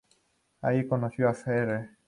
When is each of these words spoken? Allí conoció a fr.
Allí 0.63 0.87
conoció 0.87 1.29
a 1.29 1.35
fr. 1.35 1.91